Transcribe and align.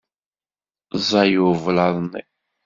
Ẓẓay 0.99 1.33
ublaḍ-nni. 1.49 2.23